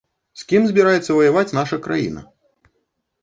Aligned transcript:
З 0.41 0.45
кім 0.51 0.63
збіраецца 0.69 1.17
ваяваць 1.17 1.55
наша 1.59 1.79
краіна? 1.87 2.21